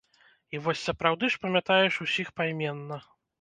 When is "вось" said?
0.67-0.85